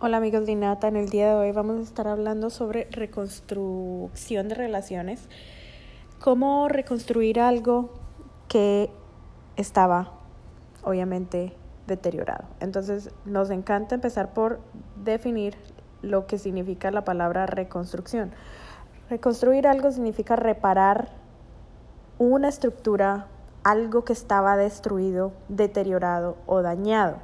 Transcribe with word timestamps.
Hola 0.00 0.18
amigos 0.18 0.46
de 0.46 0.52
Inata, 0.52 0.86
en 0.86 0.94
el 0.94 1.08
día 1.08 1.26
de 1.26 1.34
hoy 1.34 1.50
vamos 1.50 1.78
a 1.78 1.82
estar 1.82 2.06
hablando 2.06 2.50
sobre 2.50 2.86
reconstrucción 2.92 4.46
de 4.46 4.54
relaciones, 4.54 5.28
cómo 6.20 6.68
reconstruir 6.68 7.40
algo 7.40 7.90
que 8.46 8.92
estaba 9.56 10.12
obviamente 10.84 11.52
deteriorado. 11.88 12.44
Entonces 12.60 13.10
nos 13.24 13.50
encanta 13.50 13.96
empezar 13.96 14.34
por 14.34 14.60
definir 14.94 15.56
lo 16.00 16.28
que 16.28 16.38
significa 16.38 16.92
la 16.92 17.04
palabra 17.04 17.46
reconstrucción. 17.46 18.30
Reconstruir 19.10 19.66
algo 19.66 19.90
significa 19.90 20.36
reparar 20.36 21.08
una 22.18 22.48
estructura, 22.48 23.26
algo 23.64 24.04
que 24.04 24.12
estaba 24.12 24.56
destruido, 24.56 25.32
deteriorado 25.48 26.36
o 26.46 26.62
dañado. 26.62 27.16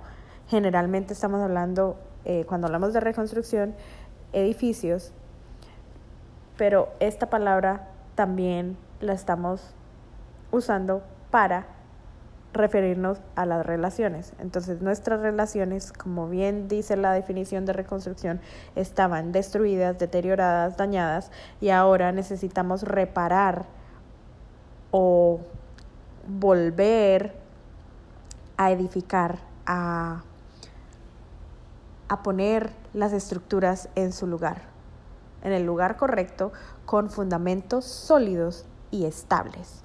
Generalmente 0.48 1.12
estamos 1.12 1.40
hablando 1.40 1.96
eh, 2.24 2.44
cuando 2.48 2.66
hablamos 2.66 2.92
de 2.92 3.00
reconstrucción, 3.00 3.74
edificios, 4.32 5.12
pero 6.56 6.88
esta 7.00 7.30
palabra 7.30 7.88
también 8.14 8.76
la 9.00 9.12
estamos 9.12 9.74
usando 10.50 11.02
para 11.30 11.66
referirnos 12.52 13.18
a 13.34 13.44
las 13.44 13.66
relaciones. 13.66 14.32
Entonces 14.38 14.80
nuestras 14.80 15.20
relaciones, 15.20 15.92
como 15.92 16.28
bien 16.28 16.68
dice 16.68 16.96
la 16.96 17.12
definición 17.12 17.66
de 17.66 17.72
reconstrucción, 17.72 18.40
estaban 18.76 19.32
destruidas, 19.32 19.98
deterioradas, 19.98 20.76
dañadas 20.76 21.30
y 21.60 21.70
ahora 21.70 22.12
necesitamos 22.12 22.82
reparar 22.82 23.66
o 24.92 25.40
volver 26.28 27.34
a 28.56 28.70
edificar, 28.70 29.38
a 29.66 30.22
a 32.14 32.22
poner 32.22 32.70
las 32.92 33.12
estructuras 33.12 33.88
en 33.96 34.12
su 34.12 34.28
lugar, 34.28 34.62
en 35.42 35.50
el 35.50 35.66
lugar 35.66 35.96
correcto, 35.96 36.52
con 36.86 37.10
fundamentos 37.10 37.84
sólidos 37.84 38.66
y 38.92 39.04
estables. 39.04 39.82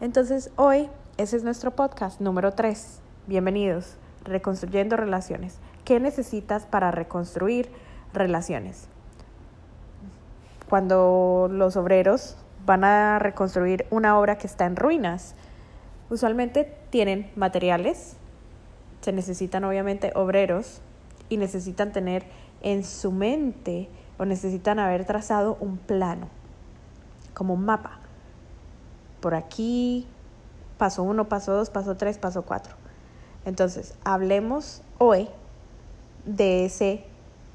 Entonces, 0.00 0.50
hoy 0.56 0.88
ese 1.18 1.36
es 1.36 1.44
nuestro 1.44 1.72
podcast 1.72 2.18
número 2.18 2.52
3. 2.52 3.00
Bienvenidos, 3.26 3.96
Reconstruyendo 4.24 4.96
Relaciones. 4.96 5.58
¿Qué 5.84 6.00
necesitas 6.00 6.64
para 6.64 6.92
reconstruir 6.92 7.70
relaciones? 8.14 8.88
Cuando 10.70 11.48
los 11.52 11.76
obreros 11.76 12.38
van 12.64 12.84
a 12.84 13.18
reconstruir 13.18 13.86
una 13.90 14.18
obra 14.18 14.38
que 14.38 14.46
está 14.46 14.64
en 14.64 14.76
ruinas, 14.76 15.34
usualmente 16.08 16.74
tienen 16.88 17.30
materiales, 17.36 18.16
se 19.02 19.12
necesitan 19.12 19.62
obviamente 19.64 20.12
obreros, 20.14 20.80
y 21.28 21.36
necesitan 21.36 21.92
tener 21.92 22.24
en 22.62 22.84
su 22.84 23.12
mente 23.12 23.88
o 24.18 24.24
necesitan 24.24 24.78
haber 24.78 25.04
trazado 25.04 25.56
un 25.60 25.76
plano, 25.76 26.28
como 27.34 27.54
un 27.54 27.64
mapa. 27.64 27.98
Por 29.20 29.34
aquí, 29.34 30.06
paso 30.78 31.02
uno, 31.02 31.28
paso 31.28 31.52
dos, 31.52 31.70
paso 31.70 31.96
tres, 31.96 32.18
paso 32.18 32.42
cuatro. 32.42 32.74
Entonces, 33.44 33.94
hablemos 34.04 34.82
hoy 34.98 35.28
de 36.24 36.64
ese 36.64 37.04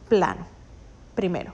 plano. 0.08 0.46
Primero, 1.16 1.54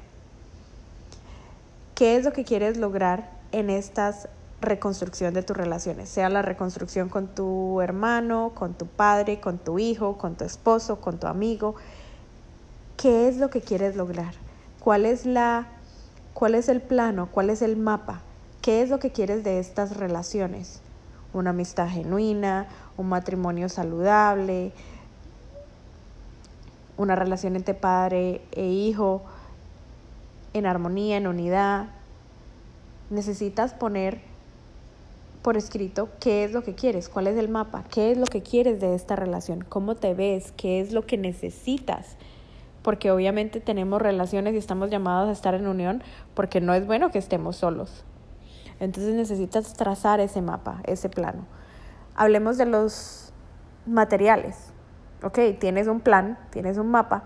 ¿qué 1.95 2.15
es 2.15 2.25
lo 2.25 2.31
que 2.31 2.43
quieres 2.43 2.77
lograr 2.77 3.31
en 3.51 3.69
estas 3.69 4.29
reconstrucción 4.61 5.33
de 5.33 5.43
tus 5.43 5.55
relaciones, 5.55 6.09
sea 6.09 6.29
la 6.29 6.41
reconstrucción 6.41 7.09
con 7.09 7.27
tu 7.27 7.79
hermano, 7.81 8.53
con 8.55 8.73
tu 8.73 8.87
padre, 8.87 9.39
con 9.39 9.59
tu 9.59 9.77
hijo, 9.77 10.17
con 10.17 10.35
tu 10.35 10.45
esposo, 10.45 10.99
con 10.99 11.19
tu 11.19 11.27
amigo, 11.27 11.75
¿Qué 12.97 13.27
es 13.27 13.37
lo 13.37 13.51
que 13.51 13.61
quieres 13.61 13.95
lograr? 13.95 14.33
¿Cuál 14.79 15.05
es 15.05 15.27
la 15.27 15.67
cuál 16.33 16.55
es 16.55 16.67
el 16.67 16.81
plano? 16.81 17.29
¿Cuál 17.31 17.51
es 17.51 17.61
el 17.61 17.77
mapa? 17.77 18.23
¿Qué 18.63 18.81
es 18.81 18.89
lo 18.89 18.97
que 18.97 19.11
quieres 19.11 19.43
de 19.43 19.59
estas 19.59 19.97
relaciones? 19.97 20.81
Una 21.31 21.51
amistad 21.51 21.89
genuina, 21.89 22.67
un 22.97 23.07
matrimonio 23.07 23.69
saludable, 23.69 24.71
una 26.97 27.15
relación 27.15 27.55
entre 27.55 27.75
padre 27.75 28.41
e 28.51 28.65
hijo 28.65 29.21
en 30.53 30.65
armonía, 30.65 31.17
en 31.17 31.27
unidad. 31.27 31.89
Necesitas 33.11 33.75
poner 33.75 34.21
por 35.43 35.55
escrito 35.55 36.09
qué 36.19 36.43
es 36.43 36.51
lo 36.51 36.63
que 36.63 36.73
quieres, 36.73 37.09
cuál 37.09 37.27
es 37.27 37.37
el 37.37 37.47
mapa, 37.47 37.83
qué 37.91 38.11
es 38.11 38.17
lo 38.17 38.25
que 38.25 38.41
quieres 38.41 38.81
de 38.81 38.95
esta 38.95 39.15
relación, 39.15 39.63
cómo 39.69 39.93
te 39.93 40.15
ves, 40.15 40.51
qué 40.57 40.81
es 40.81 40.93
lo 40.93 41.05
que 41.05 41.17
necesitas 41.17 42.17
porque 42.87 43.11
obviamente 43.11 43.59
tenemos 43.59 44.01
relaciones 44.01 44.53
y 44.53 44.57
estamos 44.57 44.89
llamados 44.89 45.27
a 45.27 45.33
estar 45.33 45.53
en 45.53 45.67
unión, 45.67 46.01
porque 46.33 46.61
no 46.61 46.73
es 46.73 46.87
bueno 46.87 47.11
que 47.11 47.19
estemos 47.19 47.57
solos. 47.57 48.05
Entonces 48.79 49.13
necesitas 49.13 49.73
trazar 49.73 50.21
ese 50.21 50.41
mapa, 50.41 50.79
ese 50.85 51.09
plano. 51.09 51.45
Hablemos 52.15 52.57
de 52.57 52.65
los 52.65 53.33
materiales. 53.85 54.71
Ok, 55.21 55.37
tienes 55.59 55.87
un 55.87 55.99
plan, 55.99 56.39
tienes 56.49 56.77
un 56.77 56.89
mapa, 56.89 57.25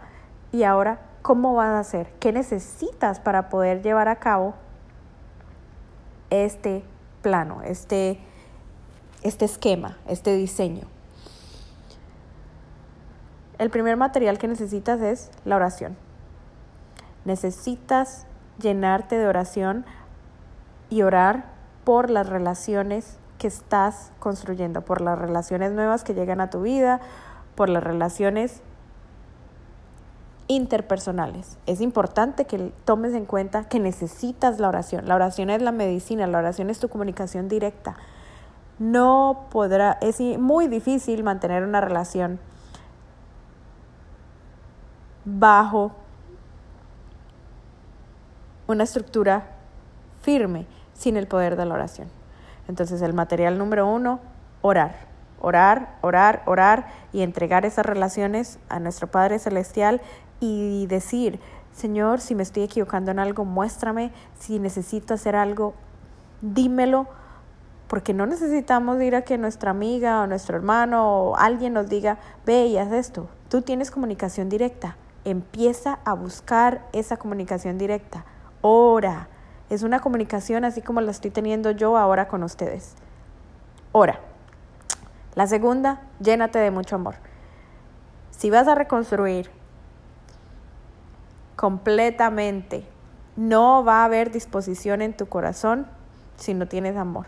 y 0.51 0.63
ahora, 0.63 1.01
¿cómo 1.21 1.53
vas 1.53 1.69
a 1.69 1.79
hacer? 1.81 2.11
¿Qué 2.19 2.31
necesitas 2.31 3.19
para 3.19 3.49
poder 3.49 3.83
llevar 3.83 4.07
a 4.07 4.15
cabo 4.15 4.55
este 6.31 6.83
plano, 7.21 7.61
este, 7.61 8.17
este 9.21 9.45
esquema, 9.45 9.99
este 10.07 10.35
diseño? 10.35 10.87
El 13.61 13.69
primer 13.69 13.95
material 13.95 14.39
que 14.39 14.47
necesitas 14.47 15.01
es 15.01 15.29
la 15.45 15.55
oración. 15.55 15.95
Necesitas 17.25 18.25
llenarte 18.59 19.19
de 19.19 19.27
oración 19.27 19.85
y 20.89 21.03
orar 21.03 21.45
por 21.83 22.09
las 22.09 22.27
relaciones 22.27 23.19
que 23.37 23.45
estás 23.45 24.13
construyendo, 24.17 24.81
por 24.81 24.99
las 24.99 25.19
relaciones 25.19 25.73
nuevas 25.73 26.03
que 26.03 26.15
llegan 26.15 26.41
a 26.41 26.49
tu 26.49 26.63
vida, 26.63 27.01
por 27.53 27.69
las 27.69 27.83
relaciones 27.83 28.63
interpersonales. 30.47 31.59
Es 31.67 31.81
importante 31.81 32.45
que 32.45 32.73
tomes 32.83 33.13
en 33.13 33.25
cuenta 33.25 33.65
que 33.65 33.79
necesitas 33.79 34.59
la 34.59 34.69
oración. 34.69 35.07
La 35.07 35.13
oración 35.13 35.51
es 35.51 35.61
la 35.61 35.71
medicina, 35.71 36.25
la 36.25 36.39
oración 36.39 36.71
es 36.71 36.79
tu 36.79 36.89
comunicación 36.89 37.47
directa. 37.47 37.95
No 38.79 39.45
podrá, 39.51 39.99
es 40.01 40.19
muy 40.39 40.67
difícil 40.67 41.23
mantener 41.23 41.63
una 41.63 41.79
relación 41.79 42.39
bajo 45.25 45.91
una 48.67 48.83
estructura 48.83 49.47
firme 50.21 50.65
sin 50.93 51.17
el 51.17 51.27
poder 51.27 51.55
de 51.55 51.65
la 51.65 51.73
oración. 51.75 52.07
Entonces 52.67 53.01
el 53.01 53.13
material 53.13 53.57
número 53.57 53.87
uno, 53.87 54.19
orar. 54.61 55.11
Orar, 55.43 55.97
orar, 56.01 56.43
orar 56.45 56.85
y 57.11 57.21
entregar 57.21 57.65
esas 57.65 57.85
relaciones 57.85 58.59
a 58.69 58.79
nuestro 58.79 59.07
Padre 59.07 59.39
Celestial 59.39 59.99
y 60.39 60.85
decir, 60.85 61.39
Señor, 61.73 62.21
si 62.21 62.35
me 62.35 62.43
estoy 62.43 62.63
equivocando 62.63 63.09
en 63.09 63.17
algo, 63.17 63.43
muéstrame, 63.43 64.11
si 64.39 64.59
necesito 64.59 65.15
hacer 65.15 65.35
algo, 65.35 65.73
dímelo, 66.41 67.07
porque 67.87 68.13
no 68.13 68.25
necesitamos 68.25 69.01
ir 69.01 69.15
a 69.15 69.23
que 69.23 69.37
nuestra 69.37 69.71
amiga 69.71 70.21
o 70.21 70.27
nuestro 70.27 70.55
hermano 70.55 71.07
o 71.07 71.35
alguien 71.37 71.73
nos 71.73 71.89
diga, 71.89 72.19
ve 72.45 72.67
y 72.67 72.77
haz 72.77 72.91
esto. 72.91 73.27
Tú 73.49 73.63
tienes 73.63 73.89
comunicación 73.89 74.47
directa, 74.47 74.95
Empieza 75.25 75.99
a 76.05 76.13
buscar 76.13 76.87
esa 76.93 77.17
comunicación 77.17 77.77
directa. 77.77 78.25
Ora. 78.61 79.27
Es 79.69 79.83
una 79.83 79.99
comunicación 79.99 80.65
así 80.65 80.81
como 80.81 80.99
la 80.99 81.11
estoy 81.11 81.31
teniendo 81.31 81.71
yo 81.71 81.97
ahora 81.97 82.27
con 82.27 82.43
ustedes. 82.43 82.95
Ora. 83.93 84.19
La 85.35 85.47
segunda, 85.47 86.01
llénate 86.19 86.59
de 86.59 86.71
mucho 86.71 86.95
amor. 86.95 87.15
Si 88.31 88.49
vas 88.49 88.67
a 88.67 88.75
reconstruir 88.75 89.49
completamente, 91.55 92.85
no 93.37 93.83
va 93.83 94.01
a 94.01 94.05
haber 94.05 94.31
disposición 94.31 95.01
en 95.01 95.15
tu 95.15 95.27
corazón 95.27 95.87
si 96.35 96.53
no 96.53 96.67
tienes 96.67 96.97
amor. 96.97 97.27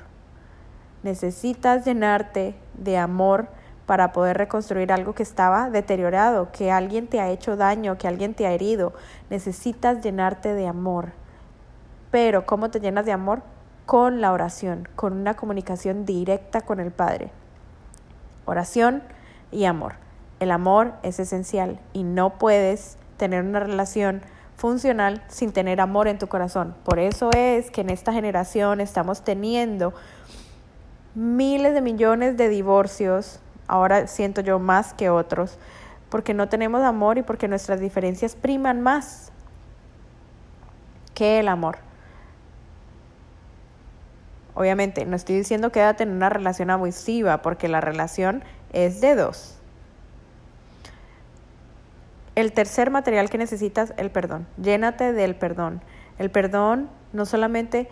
Necesitas 1.04 1.86
llenarte 1.86 2.56
de 2.74 2.98
amor 2.98 3.48
para 3.86 4.14
poder 4.14 4.38
reconstruir 4.38 4.92
algo 4.92 5.14
que 5.14 5.24
estaba 5.24 5.70
deteriorado, 5.70 6.52
que 6.52 6.72
alguien 6.72 7.08
te 7.08 7.20
ha 7.20 7.30
hecho 7.30 7.58
daño, 7.58 7.98
que 7.98 8.08
alguien 8.08 8.34
te 8.34 8.48
ha 8.48 8.52
herido. 8.52 8.94
Necesitas 9.30 10.02
llenarte 10.02 10.54
de 10.54 10.68
amor. 10.68 11.12
Pero 12.12 12.46
¿cómo 12.46 12.70
te 12.70 12.80
llenas 12.80 13.06
de 13.06 13.12
amor? 13.12 13.42
Con 13.86 14.22
la 14.22 14.32
oración, 14.32 14.88
con 14.96 15.14
una 15.14 15.34
comunicación 15.34 16.06
directa 16.06 16.62
con 16.62 16.80
el 16.80 16.92
Padre. 16.92 17.32
Oración 18.46 19.04
y 19.52 19.66
amor. 19.66 19.96
El 20.40 20.52
amor 20.52 20.94
es 21.04 21.20
esencial 21.20 21.80
y 21.92 22.04
no 22.04 22.38
puedes 22.38 22.98
tener 23.18 23.44
una 23.44 23.60
relación 23.60 24.22
funcional 24.56 25.24
sin 25.28 25.52
tener 25.52 25.82
amor 25.82 26.08
en 26.08 26.18
tu 26.18 26.28
corazón. 26.28 26.76
Por 26.86 27.00
eso 27.00 27.30
es 27.36 27.72
que 27.72 27.82
en 27.82 27.90
esta 27.90 28.14
generación 28.14 28.80
estamos 28.80 29.24
teniendo 29.24 29.94
miles 31.16 31.74
de 31.74 31.82
millones 31.82 32.38
de 32.38 32.50
divorcios 32.50 33.40
ahora 33.68 34.08
siento 34.08 34.42
yo 34.42 34.60
más 34.60 34.94
que 34.94 35.10
otros, 35.10 35.58
porque 36.10 36.34
no 36.34 36.50
tenemos 36.50 36.84
amor 36.84 37.18
y 37.18 37.24
porque 37.24 37.48
nuestras 37.48 37.80
diferencias 37.80 38.36
priman 38.36 38.82
más 38.82 39.32
que 41.14 41.40
el 41.40 41.48
amor. 41.48 41.78
Obviamente, 44.56 45.06
no 45.06 45.16
estoy 45.16 45.36
diciendo 45.36 45.72
quédate 45.72 46.04
en 46.04 46.12
una 46.12 46.30
relación 46.30 46.70
abusiva, 46.70 47.42
porque 47.42 47.68
la 47.68 47.82
relación 47.82 48.44
es 48.72 49.02
de 49.02 49.16
dos. 49.16 49.58
El 52.36 52.52
tercer 52.52 52.90
material 52.90 53.30
que 53.30 53.38
necesitas, 53.38 53.94
el 53.98 54.10
perdón. 54.10 54.48
Llénate 54.62 55.14
del 55.14 55.36
perdón. 55.36 55.82
El 56.18 56.30
perdón 56.32 56.90
no 57.12 57.26
solamente 57.26 57.90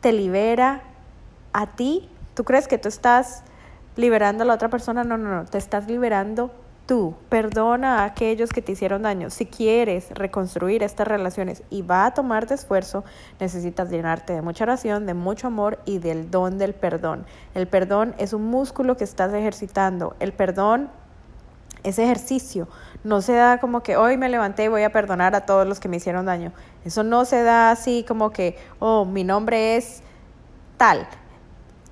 te 0.00 0.12
libera 0.12 0.82
a 1.52 1.68
ti, 1.68 2.10
tú 2.34 2.44
crees 2.44 2.68
que 2.68 2.78
tú 2.78 2.88
estás 2.88 3.42
liberando 3.96 4.42
a 4.42 4.46
la 4.46 4.54
otra 4.54 4.68
persona, 4.68 5.04
no, 5.04 5.16
no, 5.16 5.30
no, 5.30 5.44
te 5.44 5.58
estás 5.58 5.86
liberando 5.86 6.50
tú. 6.86 7.14
Perdona 7.28 8.00
a 8.00 8.04
aquellos 8.04 8.50
que 8.50 8.62
te 8.62 8.72
hicieron 8.72 9.02
daño. 9.02 9.30
Si 9.30 9.46
quieres 9.46 10.10
reconstruir 10.10 10.82
estas 10.82 11.08
relaciones 11.08 11.62
y 11.70 11.82
va 11.82 12.06
a 12.06 12.14
tomarte 12.14 12.54
esfuerzo, 12.54 13.04
necesitas 13.40 13.90
llenarte 13.90 14.32
de 14.32 14.42
mucha 14.42 14.64
oración, 14.64 15.06
de 15.06 15.14
mucho 15.14 15.46
amor 15.46 15.78
y 15.84 15.98
del 15.98 16.30
don 16.30 16.58
del 16.58 16.74
perdón. 16.74 17.24
El 17.54 17.66
perdón 17.66 18.14
es 18.18 18.32
un 18.32 18.44
músculo 18.44 18.96
que 18.96 19.04
estás 19.04 19.32
ejercitando. 19.32 20.16
El 20.20 20.32
perdón 20.32 20.90
ese 21.82 22.04
ejercicio. 22.04 22.66
No 23.04 23.20
se 23.20 23.34
da 23.34 23.58
como 23.58 23.82
que 23.82 23.96
hoy 23.96 24.16
me 24.16 24.30
levanté 24.30 24.64
y 24.64 24.68
voy 24.68 24.82
a 24.82 24.90
perdonar 24.90 25.34
a 25.34 25.44
todos 25.44 25.66
los 25.66 25.80
que 25.80 25.88
me 25.88 25.98
hicieron 25.98 26.24
daño. 26.24 26.52
Eso 26.84 27.02
no 27.02 27.26
se 27.26 27.42
da 27.42 27.70
así 27.70 28.04
como 28.08 28.30
que, 28.30 28.56
oh, 28.78 29.04
mi 29.04 29.22
nombre 29.22 29.76
es 29.76 30.02
tal 30.78 31.06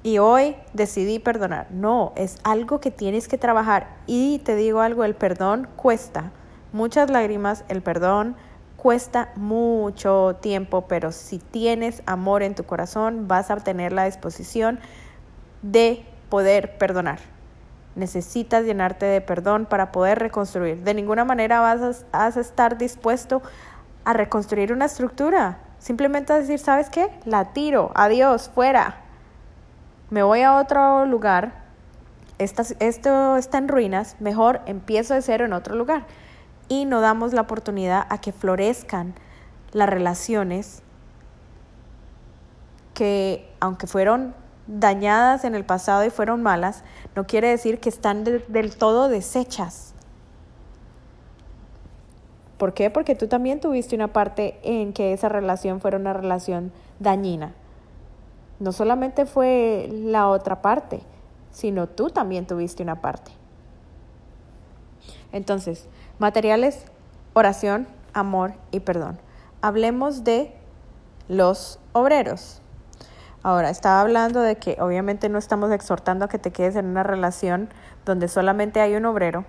y 0.02 0.19
hoy 0.19 0.56
decidí 0.72 1.19
perdonar. 1.19 1.70
No, 1.70 2.12
es 2.16 2.38
algo 2.44 2.81
que 2.81 2.90
tienes 2.90 3.28
que 3.28 3.38
trabajar. 3.38 3.96
Y 4.06 4.40
te 4.40 4.56
digo 4.56 4.81
algo, 4.81 5.04
el 5.04 5.14
perdón 5.14 5.69
cuesta 5.76 6.32
muchas 6.72 7.10
lágrimas, 7.10 7.64
el 7.69 7.82
perdón 7.82 8.37
cuesta 8.76 9.28
mucho 9.37 10.37
tiempo, 10.40 10.87
pero 10.88 11.12
si 11.12 11.38
tienes 11.38 12.02
amor 12.06 12.43
en 12.43 12.54
tu 12.54 12.64
corazón, 12.64 13.28
vas 13.28 13.50
a 13.50 13.56
tener 13.56 13.93
la 13.93 14.06
disposición 14.06 14.81
de 15.62 16.05
poder 16.28 16.78
perdonar. 16.78 17.20
Necesitas 17.94 18.64
llenarte 18.64 19.06
de 19.06 19.20
perdón 19.20 19.66
para 19.66 19.93
poder 19.93 20.19
reconstruir. 20.19 20.82
De 20.82 20.94
ninguna 20.94 21.25
manera 21.25 21.60
vas 21.60 22.05
a, 22.10 22.28
estar 22.28 22.78
dispuesto 22.78 23.43
a 24.05 24.14
reconstruir 24.14 24.72
una 24.72 24.87
estructura. 24.87 25.58
Simplemente 25.78 26.32
a 26.32 26.38
decir, 26.38 26.58
¿sabes 26.58 26.88
qué? 26.90 27.10
La 27.25 27.52
tiro, 27.52 27.93
adiós, 27.94 28.50
fuera. 28.52 29.01
Me 30.12 30.23
voy 30.23 30.43
a 30.43 30.59
otro 30.59 31.06
lugar. 31.06 31.55
esto 32.37 33.37
está 33.38 33.56
en 33.56 33.69
ruinas. 33.69 34.17
Mejor 34.20 34.61
empiezo 34.67 35.14
de 35.14 35.23
cero 35.23 35.47
en 35.47 35.55
otro 35.55 35.75
lugar. 35.75 36.05
Y 36.69 36.85
no 36.85 37.00
damos 37.00 37.32
la 37.32 37.41
oportunidad 37.41 38.06
a 38.11 38.20
que 38.20 38.31
florezcan 38.31 39.14
las 39.73 39.88
relaciones 39.88 40.82
que, 42.93 43.50
aunque 43.59 43.87
fueron 43.87 44.35
dañadas 44.67 45.47
en 45.47 45.55
el 45.55 45.64
pasado 45.64 46.05
y 46.05 46.11
fueron 46.11 46.43
malas, 46.43 46.85
no 47.17 47.26
quiere 47.26 47.49
decir 47.49 47.81
que 47.81 47.88
están 47.88 48.23
del 48.23 48.76
todo 48.76 49.08
deshechas. 49.08 49.94
¿Por 52.58 52.75
qué? 52.75 52.91
Porque 52.91 53.15
tú 53.15 53.29
también 53.29 53.61
tuviste 53.61 53.97
una 53.97 54.12
parte 54.12 54.61
en 54.62 54.93
que 54.93 55.15
esa 55.15 55.31
relación 55.31 55.81
fuera 55.81 55.97
una 55.97 56.12
relación 56.12 56.70
dañina. 56.99 57.55
No 58.62 58.70
solamente 58.70 59.26
fue 59.26 59.88
la 59.91 60.29
otra 60.29 60.62
parte, 60.62 61.00
sino 61.50 61.88
tú 61.88 62.11
también 62.11 62.47
tuviste 62.47 62.85
una 62.85 63.00
parte. 63.00 63.32
Entonces, 65.32 65.88
materiales, 66.20 66.85
oración, 67.32 67.88
amor 68.14 68.53
y 68.70 68.79
perdón. 68.79 69.19
Hablemos 69.62 70.23
de 70.23 70.55
los 71.26 71.81
obreros. 71.93 72.62
Ahora, 73.43 73.69
estaba 73.69 74.00
hablando 74.00 74.41
de 74.43 74.55
que 74.55 74.76
obviamente 74.81 75.29
no 75.29 75.38
estamos 75.38 75.73
exhortando 75.73 76.26
a 76.26 76.29
que 76.29 76.38
te 76.38 76.53
quedes 76.53 76.76
en 76.76 76.87
una 76.87 77.03
relación 77.03 77.69
donde 78.05 78.29
solamente 78.29 78.81
hay 78.81 78.94
un 78.94 79.06
obrero. 79.06 79.44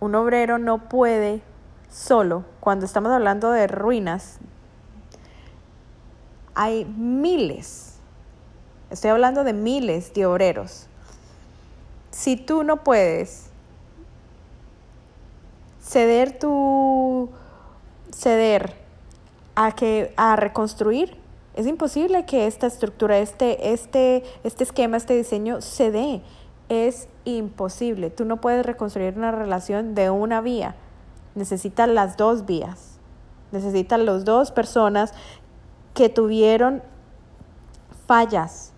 Un 0.00 0.14
obrero 0.14 0.56
no 0.56 0.88
puede 0.88 1.42
solo, 1.90 2.46
cuando 2.60 2.86
estamos 2.86 3.12
hablando 3.12 3.50
de 3.50 3.66
ruinas, 3.66 4.38
hay 6.54 6.86
miles, 6.86 7.93
estoy 8.90 9.10
hablando 9.10 9.44
de 9.44 9.52
miles 9.52 10.12
de 10.14 10.26
obreros. 10.26 10.86
Si 12.10 12.36
tú 12.36 12.62
no 12.62 12.84
puedes 12.84 13.50
ceder 15.82 16.38
tu 16.38 17.30
ceder 18.12 18.74
a 19.56 19.72
que 19.72 20.14
a 20.16 20.36
reconstruir 20.36 21.24
es 21.54 21.68
imposible 21.68 22.26
que 22.26 22.48
esta 22.48 22.66
estructura, 22.66 23.18
este, 23.18 23.72
este, 23.72 24.24
este 24.42 24.64
esquema, 24.64 24.96
este 24.96 25.16
diseño 25.16 25.60
se 25.60 25.92
dé. 25.92 26.20
Es 26.68 27.08
imposible. 27.24 28.10
Tú 28.10 28.24
no 28.24 28.40
puedes 28.40 28.66
reconstruir 28.66 29.16
una 29.16 29.30
relación 29.30 29.94
de 29.94 30.10
una 30.10 30.40
vía. 30.40 30.74
Necesitas 31.36 31.88
las 31.88 32.16
dos 32.16 32.44
vías. 32.44 32.98
Necesitas 33.52 34.00
las 34.00 34.24
dos 34.24 34.50
personas 34.50 35.12
que 35.94 36.08
tuvieron 36.08 36.82
fallas 38.08 38.72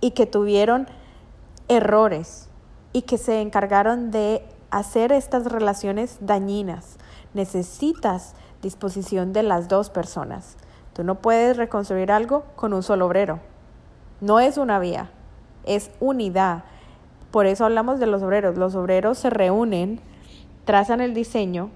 y 0.00 0.12
que 0.12 0.26
tuvieron 0.26 0.86
errores 1.68 2.48
y 2.92 3.02
que 3.02 3.18
se 3.18 3.40
encargaron 3.40 4.10
de 4.10 4.42
hacer 4.70 5.12
estas 5.12 5.46
relaciones 5.46 6.18
dañinas. 6.20 6.96
Necesitas 7.34 8.34
disposición 8.62 9.32
de 9.32 9.42
las 9.42 9.68
dos 9.68 9.90
personas. 9.90 10.56
Tú 10.92 11.04
no 11.04 11.16
puedes 11.16 11.56
reconstruir 11.56 12.10
algo 12.10 12.44
con 12.56 12.72
un 12.72 12.82
solo 12.82 13.06
obrero. 13.06 13.40
No 14.20 14.40
es 14.40 14.58
una 14.58 14.78
vía, 14.78 15.10
es 15.64 15.90
unidad. 16.00 16.64
Por 17.30 17.46
eso 17.46 17.64
hablamos 17.64 18.00
de 18.00 18.06
los 18.06 18.22
obreros. 18.22 18.56
Los 18.56 18.74
obreros 18.74 19.18
se 19.18 19.30
reúnen, 19.30 20.00
trazan 20.64 21.00
el 21.00 21.14
diseño, 21.14 21.70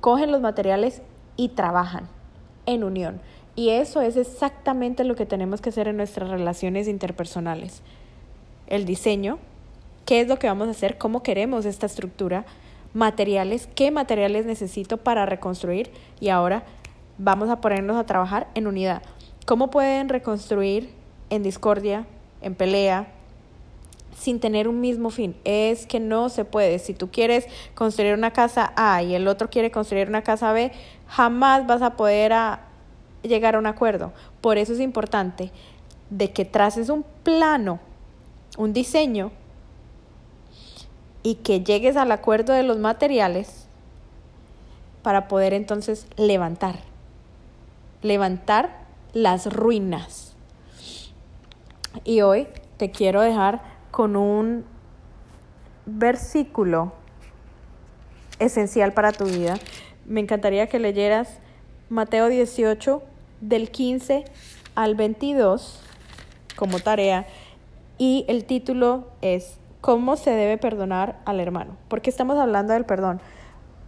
cogen 0.00 0.32
los 0.32 0.40
materiales 0.40 1.02
y 1.36 1.50
trabajan 1.50 2.08
en 2.66 2.84
unión. 2.84 3.20
Y 3.60 3.68
eso 3.68 4.00
es 4.00 4.16
exactamente 4.16 5.04
lo 5.04 5.16
que 5.16 5.26
tenemos 5.26 5.60
que 5.60 5.68
hacer 5.68 5.86
en 5.86 5.98
nuestras 5.98 6.30
relaciones 6.30 6.88
interpersonales. 6.88 7.82
El 8.68 8.86
diseño, 8.86 9.38
qué 10.06 10.22
es 10.22 10.28
lo 10.28 10.38
que 10.38 10.46
vamos 10.46 10.68
a 10.68 10.70
hacer, 10.70 10.96
cómo 10.96 11.22
queremos 11.22 11.66
esta 11.66 11.84
estructura, 11.84 12.46
materiales, 12.94 13.68
qué 13.74 13.90
materiales 13.90 14.46
necesito 14.46 14.96
para 14.96 15.26
reconstruir 15.26 15.90
y 16.20 16.30
ahora 16.30 16.62
vamos 17.18 17.50
a 17.50 17.60
ponernos 17.60 17.98
a 17.98 18.06
trabajar 18.06 18.48
en 18.54 18.66
unidad. 18.66 19.02
¿Cómo 19.44 19.68
pueden 19.68 20.08
reconstruir 20.08 20.94
en 21.28 21.42
discordia, 21.42 22.06
en 22.40 22.54
pelea, 22.54 23.08
sin 24.16 24.40
tener 24.40 24.68
un 24.68 24.80
mismo 24.80 25.10
fin? 25.10 25.36
Es 25.44 25.84
que 25.84 26.00
no 26.00 26.30
se 26.30 26.46
puede. 26.46 26.78
Si 26.78 26.94
tú 26.94 27.10
quieres 27.10 27.46
construir 27.74 28.14
una 28.14 28.30
casa 28.30 28.72
A 28.74 29.02
y 29.02 29.14
el 29.14 29.28
otro 29.28 29.50
quiere 29.50 29.70
construir 29.70 30.08
una 30.08 30.22
casa 30.22 30.50
B, 30.54 30.72
jamás 31.08 31.66
vas 31.66 31.82
a 31.82 31.98
poder 31.98 32.32
llegar 33.22 33.54
a 33.54 33.58
un 33.58 33.66
acuerdo. 33.66 34.12
Por 34.40 34.58
eso 34.58 34.72
es 34.72 34.80
importante 34.80 35.50
de 36.10 36.32
que 36.32 36.44
traces 36.44 36.88
un 36.88 37.04
plano, 37.22 37.80
un 38.58 38.72
diseño 38.72 39.30
y 41.22 41.36
que 41.36 41.60
llegues 41.60 41.96
al 41.96 42.12
acuerdo 42.12 42.52
de 42.52 42.62
los 42.62 42.78
materiales 42.78 43.66
para 45.02 45.28
poder 45.28 45.54
entonces 45.54 46.06
levantar 46.16 46.90
levantar 48.02 48.86
las 49.12 49.52
ruinas. 49.52 50.34
Y 52.04 52.22
hoy 52.22 52.46
te 52.76 52.90
quiero 52.90 53.20
dejar 53.20 53.62
con 53.90 54.16
un 54.16 54.64
versículo 55.86 56.92
esencial 58.38 58.92
para 58.92 59.12
tu 59.12 59.24
vida. 59.24 59.58
Me 60.06 60.20
encantaría 60.20 60.68
que 60.68 60.78
leyeras 60.78 61.38
Mateo 61.88 62.28
18 62.28 63.02
del 63.40 63.70
15 63.70 64.24
al 64.74 64.94
22 64.94 65.80
como 66.56 66.78
tarea 66.78 67.26
y 67.98 68.24
el 68.28 68.44
título 68.44 69.08
es 69.20 69.58
¿Cómo 69.80 70.16
se 70.16 70.30
debe 70.30 70.58
perdonar 70.58 71.20
al 71.24 71.40
hermano? 71.40 71.76
¿Por 71.88 72.02
qué 72.02 72.10
estamos 72.10 72.36
hablando 72.38 72.74
del 72.74 72.84
perdón? 72.84 73.20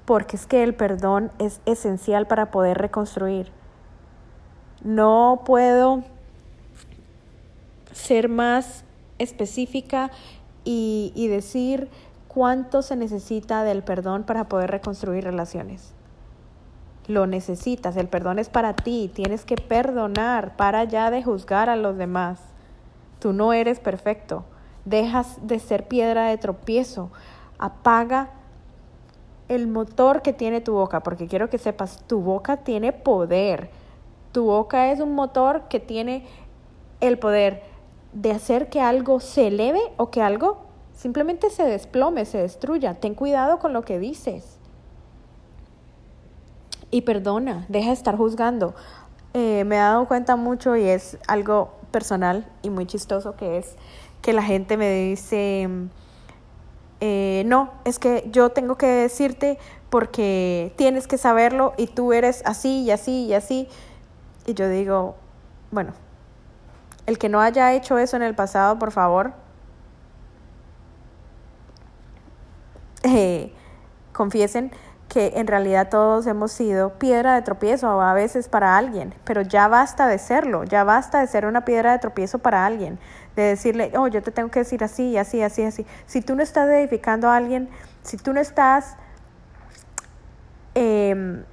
Porque 0.06 0.36
es 0.36 0.46
que 0.46 0.62
el 0.62 0.74
perdón 0.74 1.30
es 1.38 1.60
esencial 1.66 2.26
para 2.26 2.50
poder 2.50 2.78
reconstruir. 2.78 3.50
No 4.82 5.42
puedo 5.44 6.02
ser 7.92 8.30
más 8.30 8.84
específica 9.18 10.10
y, 10.64 11.26
decir 11.28 11.88
cuánto 12.28 12.82
se 12.82 12.96
necesita 12.96 13.64
del 13.64 13.82
perdón 13.82 14.24
para 14.24 14.44
poder 14.44 14.70
reconstruir 14.70 15.24
relaciones. 15.24 15.92
Lo 17.08 17.26
necesitas, 17.26 17.96
el 17.96 18.08
perdón 18.08 18.38
es 18.38 18.48
para 18.48 18.74
ti, 18.74 19.10
tienes 19.12 19.44
que 19.44 19.56
perdonar 19.56 20.56
para 20.56 20.84
ya 20.84 21.10
de 21.10 21.22
juzgar 21.22 21.68
a 21.68 21.76
los 21.76 21.96
demás. 21.96 22.40
Tú 23.18 23.32
no 23.32 23.52
eres 23.52 23.80
perfecto, 23.80 24.44
dejas 24.84 25.38
de 25.46 25.58
ser 25.58 25.88
piedra 25.88 26.26
de 26.26 26.38
tropiezo, 26.38 27.10
apaga 27.58 28.30
el 29.48 29.66
motor 29.66 30.22
que 30.22 30.32
tiene 30.32 30.60
tu 30.60 30.74
boca, 30.74 31.02
porque 31.02 31.26
quiero 31.26 31.50
que 31.50 31.58
sepas, 31.58 32.04
tu 32.06 32.20
boca 32.20 32.58
tiene 32.58 32.92
poder. 32.92 33.70
Tu 34.32 34.44
boca 34.44 34.90
es 34.92 35.00
un 35.00 35.14
motor 35.14 35.68
que 35.68 35.80
tiene 35.80 36.24
el 37.00 37.18
poder 37.18 37.62
de 38.12 38.30
hacer 38.30 38.68
que 38.68 38.80
algo 38.80 39.20
se 39.20 39.48
eleve 39.48 39.80
o 39.96 40.10
que 40.10 40.22
algo 40.22 40.62
simplemente 40.94 41.50
se 41.50 41.64
desplome, 41.64 42.24
se 42.24 42.38
destruya. 42.38 42.94
Ten 42.94 43.14
cuidado 43.14 43.58
con 43.58 43.72
lo 43.72 43.82
que 43.82 43.98
dices. 43.98 44.58
Y 46.92 47.00
perdona, 47.00 47.64
deja 47.68 47.88
de 47.88 47.94
estar 47.94 48.16
juzgando. 48.16 48.74
Eh, 49.34 49.64
me 49.64 49.76
he 49.76 49.78
dado 49.78 50.06
cuenta 50.06 50.36
mucho 50.36 50.76
y 50.76 50.84
es 50.84 51.18
algo 51.26 51.72
personal 51.90 52.46
y 52.62 52.68
muy 52.68 52.86
chistoso 52.86 53.34
que 53.34 53.56
es 53.56 53.76
que 54.20 54.34
la 54.34 54.42
gente 54.42 54.76
me 54.76 54.92
dice, 54.92 55.68
eh, 57.00 57.42
no, 57.46 57.70
es 57.84 57.98
que 57.98 58.28
yo 58.30 58.50
tengo 58.50 58.76
que 58.76 58.86
decirte 58.86 59.58
porque 59.88 60.74
tienes 60.76 61.08
que 61.08 61.16
saberlo 61.16 61.72
y 61.78 61.86
tú 61.86 62.12
eres 62.12 62.42
así 62.44 62.82
y 62.82 62.90
así 62.90 63.24
y 63.24 63.34
así. 63.34 63.68
Y 64.46 64.54
yo 64.54 64.68
digo, 64.68 65.16
bueno, 65.70 65.94
el 67.06 67.18
que 67.18 67.30
no 67.30 67.40
haya 67.40 67.72
hecho 67.72 67.98
eso 67.98 68.16
en 68.16 68.22
el 68.22 68.34
pasado, 68.34 68.78
por 68.78 68.92
favor, 68.92 69.32
eh, 73.02 73.52
confiesen 74.12 74.72
que 75.12 75.34
en 75.36 75.46
realidad 75.46 75.90
todos 75.90 76.26
hemos 76.26 76.52
sido 76.52 76.94
piedra 76.94 77.34
de 77.34 77.42
tropiezo 77.42 78.00
a 78.00 78.14
veces 78.14 78.48
para 78.48 78.78
alguien, 78.78 79.14
pero 79.24 79.42
ya 79.42 79.68
basta 79.68 80.06
de 80.06 80.16
serlo, 80.16 80.64
ya 80.64 80.84
basta 80.84 81.20
de 81.20 81.26
ser 81.26 81.44
una 81.44 81.66
piedra 81.66 81.92
de 81.92 81.98
tropiezo 81.98 82.38
para 82.38 82.64
alguien, 82.64 82.98
de 83.36 83.42
decirle, 83.42 83.92
oh, 83.94 84.08
yo 84.08 84.22
te 84.22 84.30
tengo 84.30 84.50
que 84.50 84.60
decir 84.60 84.82
así, 84.82 85.18
así, 85.18 85.42
así, 85.42 85.64
así. 85.64 85.84
Si 86.06 86.22
tú 86.22 86.34
no 86.34 86.42
estás 86.42 86.66
edificando 86.70 87.28
a 87.28 87.36
alguien, 87.36 87.68
si 88.02 88.16
tú 88.16 88.32
no 88.32 88.40
estás 88.40 88.96
em, 90.74 91.44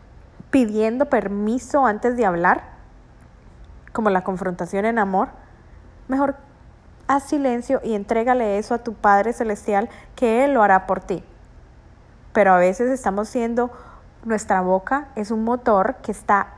pidiendo 0.51 1.07
permiso 1.07 1.85
antes 1.85 2.15
de 2.15 2.25
hablar, 2.25 2.63
como 3.91 4.09
la 4.09 4.23
confrontación 4.23 4.85
en 4.85 4.99
amor, 4.99 5.27
mejor 6.07 6.37
haz 7.09 7.23
silencio 7.23 7.81
y 7.83 7.93
entrégale 7.93 8.57
eso 8.57 8.73
a 8.73 8.77
tu 8.77 8.93
Padre 8.93 9.33
Celestial, 9.33 9.89
que 10.15 10.45
Él 10.45 10.53
lo 10.53 10.63
hará 10.63 10.87
por 10.87 11.01
ti 11.01 11.25
pero 12.39 12.53
a 12.53 12.57
veces 12.57 12.89
estamos 12.89 13.27
siendo, 13.27 13.69
nuestra 14.23 14.61
boca 14.61 15.09
es 15.17 15.29
un 15.29 15.43
motor 15.43 15.97
que 16.01 16.13
está 16.13 16.53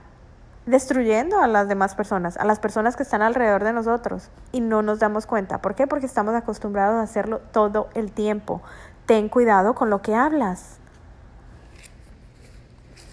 destruyendo 0.67 1.39
a 1.39 1.47
las 1.47 1.67
demás 1.67 1.95
personas, 1.95 2.37
a 2.37 2.45
las 2.45 2.59
personas 2.59 2.95
que 2.95 3.01
están 3.01 3.23
alrededor 3.23 3.63
de 3.63 3.73
nosotros 3.73 4.29
y 4.51 4.61
no 4.61 4.83
nos 4.83 4.99
damos 4.99 5.25
cuenta. 5.25 5.57
¿Por 5.57 5.73
qué? 5.73 5.87
Porque 5.87 6.05
estamos 6.05 6.35
acostumbrados 6.35 6.97
a 6.97 7.01
hacerlo 7.01 7.39
todo 7.51 7.89
el 7.95 8.11
tiempo. 8.11 8.61
Ten 9.07 9.27
cuidado 9.27 9.73
con 9.73 9.89
lo 9.89 10.03
que 10.03 10.13
hablas. 10.13 10.77